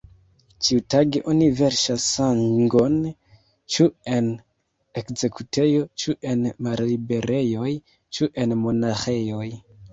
Ĉiutage 0.67 1.19
oni 1.33 1.49
verŝas 1.59 2.07
sangon 2.13 2.95
ĉu 3.75 3.87
en 4.15 4.31
ekzekutejo, 5.03 5.85
ĉu 6.05 6.19
en 6.33 6.45
malliberejoj, 6.69 7.71
ĉu 8.17 8.35
en 8.45 8.61
monaĥejoj. 8.67 9.49